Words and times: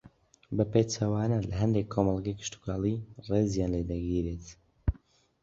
بە 0.55 0.63
پێچەوانە 0.71 1.37
لە 1.49 1.55
ھەندێک 1.61 1.87
کۆمەڵگەی 1.93 2.37
کشتوکاڵی 2.39 2.95
ڕێزیان 3.27 3.71
لێدەگیرێت 3.75 4.45